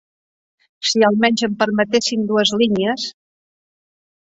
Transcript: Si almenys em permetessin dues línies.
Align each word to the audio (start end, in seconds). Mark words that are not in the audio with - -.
Si 0.91 1.05
almenys 1.09 1.43
em 1.49 1.53
permetessin 1.61 2.25
dues 2.33 2.55
línies. 2.63 3.07